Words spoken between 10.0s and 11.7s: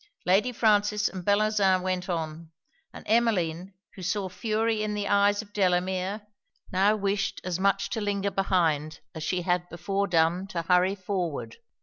done to hurry forward.